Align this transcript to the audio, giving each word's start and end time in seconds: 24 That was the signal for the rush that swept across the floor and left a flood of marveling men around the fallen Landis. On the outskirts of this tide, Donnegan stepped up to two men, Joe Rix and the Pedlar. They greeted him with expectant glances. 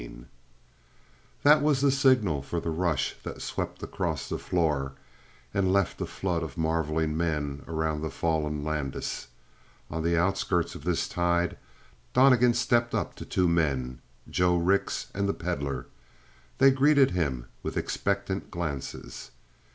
24 0.01 0.27
That 1.43 1.61
was 1.61 1.81
the 1.81 1.91
signal 1.91 2.41
for 2.41 2.59
the 2.59 2.71
rush 2.71 3.13
that 3.21 3.39
swept 3.39 3.83
across 3.83 4.27
the 4.27 4.39
floor 4.39 4.93
and 5.53 5.71
left 5.71 6.01
a 6.01 6.07
flood 6.07 6.41
of 6.41 6.57
marveling 6.57 7.15
men 7.15 7.61
around 7.67 8.01
the 8.01 8.09
fallen 8.09 8.63
Landis. 8.63 9.27
On 9.91 10.01
the 10.01 10.17
outskirts 10.17 10.73
of 10.73 10.85
this 10.85 11.07
tide, 11.07 11.55
Donnegan 12.13 12.55
stepped 12.55 12.95
up 12.95 13.13
to 13.13 13.25
two 13.25 13.47
men, 13.47 13.99
Joe 14.27 14.57
Rix 14.57 15.11
and 15.13 15.29
the 15.29 15.35
Pedlar. 15.35 15.85
They 16.57 16.71
greeted 16.71 17.11
him 17.11 17.45
with 17.61 17.77
expectant 17.77 18.49
glances. 18.49 19.29